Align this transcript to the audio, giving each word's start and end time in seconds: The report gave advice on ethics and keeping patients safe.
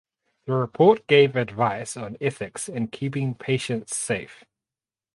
The 0.45 0.53
report 0.53 1.05
gave 1.05 1.35
advice 1.35 1.95
on 1.95 2.17
ethics 2.19 2.67
and 2.67 2.91
keeping 2.91 3.35
patients 3.35 3.95
safe. 3.95 4.43